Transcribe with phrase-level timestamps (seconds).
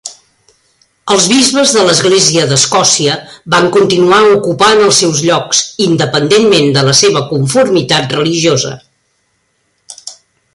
[1.15, 3.17] Els bisbes de l'Església d'Escòcia
[3.55, 8.75] van continuar ocupant els seus llocs, independentment de la seva conformitat religiosa.